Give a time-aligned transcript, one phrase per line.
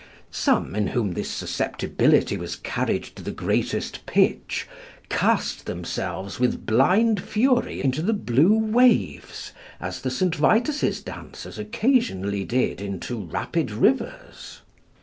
[0.31, 4.67] Some, in whom this susceptibility was carried to the greatest pitch,
[5.09, 10.33] cast themselves with blind fury into the blue waves, as the St.
[10.33, 14.61] Vitus's dancers occasionally did into rapid rivers.